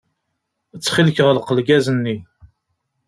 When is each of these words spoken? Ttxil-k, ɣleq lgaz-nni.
Ttxil-k, 0.77 1.17
ɣleq 1.27 1.47
lgaz-nni. 1.57 2.17